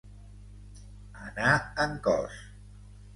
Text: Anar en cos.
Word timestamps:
Anar 1.25 1.51
en 1.85 1.93
cos. 2.09 2.41